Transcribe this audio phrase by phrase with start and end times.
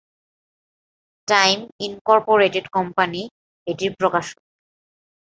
[1.27, 3.21] Time Incorporated company
[3.67, 4.37] এটির প্রকাশক।